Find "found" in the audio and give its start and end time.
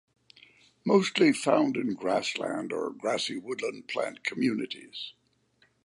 1.31-1.77